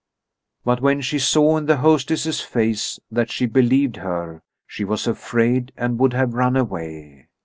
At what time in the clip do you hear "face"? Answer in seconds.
2.41-2.99